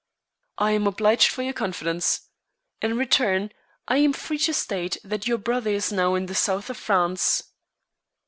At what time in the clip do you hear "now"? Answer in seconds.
5.91-6.15